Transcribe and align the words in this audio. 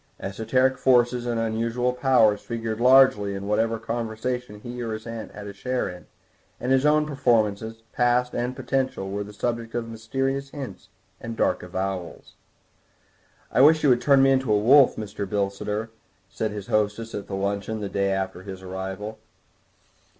Esoteric 0.19 0.79
forces 0.79 1.27
and 1.27 1.39
unusual 1.39 1.93
powers 1.93 2.41
figured 2.41 2.79
largely 2.81 3.35
in 3.35 3.45
whatever 3.47 3.77
conversation 3.77 4.59
he 4.59 4.81
or 4.81 4.93
his 4.93 5.05
aunt 5.05 5.29
had 5.33 5.45
a 5.45 5.53
share 5.53 5.87
in, 5.87 6.07
and 6.59 6.71
his 6.71 6.87
own 6.87 7.05
performances, 7.05 7.83
past 7.93 8.33
and 8.33 8.55
potential, 8.55 9.11
were 9.11 9.23
the 9.23 9.31
subject 9.31 9.75
of 9.75 9.87
mysterious 9.87 10.49
hints 10.49 10.89
and 11.19 11.37
dark 11.37 11.61
avowals. 11.61 12.33
"I 13.51 13.61
wish 13.61 13.83
you 13.83 13.89
would 13.89 14.01
turn 14.01 14.23
me 14.23 14.31
into 14.31 14.51
a 14.51 14.57
wolf, 14.57 14.95
Mr. 14.95 15.27
Bilsiter," 15.29 15.89
said 16.31 16.49
his 16.49 16.65
hostess 16.65 17.13
at 17.13 17.29
luncheon 17.29 17.79
the 17.79 17.87
day 17.87 18.09
after 18.11 18.41
his 18.41 18.63
arrival. 18.63 19.19